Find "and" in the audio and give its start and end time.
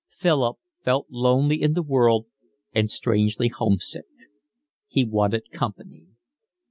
2.73-2.89